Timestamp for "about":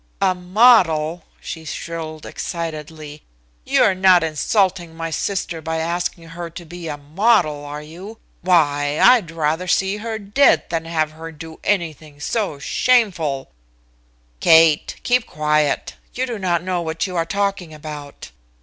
17.71-18.31